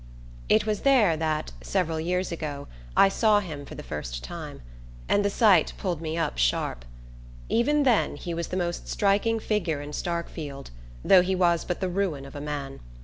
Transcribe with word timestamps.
It 0.49 0.65
was 0.65 0.81
there 0.81 1.15
that, 1.15 1.51
several 1.61 1.99
years 1.99 2.31
ago, 2.31 2.67
I 2.97 3.07
saw 3.07 3.39
him 3.39 3.65
for 3.67 3.75
the 3.75 3.83
first 3.83 4.23
time; 4.23 4.63
and 5.07 5.23
the 5.23 5.29
sight 5.29 5.73
pulled 5.77 6.01
me 6.01 6.17
up 6.17 6.39
sharp. 6.39 6.85
Even 7.49 7.83
then 7.83 8.15
he 8.15 8.33
was 8.33 8.47
the 8.47 8.57
most 8.57 8.87
striking 8.87 9.39
figure 9.39 9.79
in 9.79 9.93
Starkfield, 9.93 10.71
though 11.05 11.21
he 11.21 11.35
was 11.35 11.63
but 11.65 11.81
the 11.81 11.87
ruin 11.89 12.25
of 12.25 12.35
a 12.35 12.41
man. 12.41 12.79